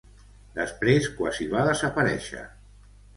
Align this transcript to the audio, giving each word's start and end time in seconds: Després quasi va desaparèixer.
Després 0.53 1.09
quasi 1.19 1.47
va 1.51 1.65
desaparèixer. 1.67 2.43